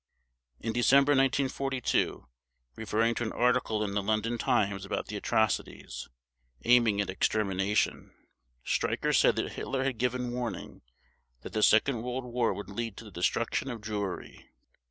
In 0.59 0.73
December 0.73 1.11
1942, 1.11 2.25
referring 2.75 3.13
to 3.13 3.23
an 3.23 3.31
article 3.33 3.83
in 3.83 3.91
the 3.93 4.01
London 4.01 4.39
Times 4.39 4.83
about 4.83 5.05
the 5.05 5.15
atrocities, 5.15 6.09
aiming 6.65 6.99
at 6.99 7.09
extermination, 7.11 8.11
Streicher 8.65 9.13
said 9.13 9.35
that 9.35 9.51
Hitler 9.51 9.83
had 9.83 9.99
given 9.99 10.31
warning 10.31 10.81
that 11.41 11.53
the 11.53 11.61
second 11.61 12.01
World 12.01 12.25
War 12.25 12.51
would 12.51 12.71
lead 12.71 12.97
to 12.97 13.05
the 13.05 13.11
destruction 13.11 13.69
of 13.69 13.79
Jewry. 13.81 14.47